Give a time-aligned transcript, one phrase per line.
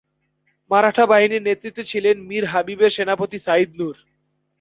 [0.71, 3.95] মারাঠা বাহিনীর নেতৃত্বে ছিলেন মীর হাবিবের সেনাপতি সাঈদ নূর।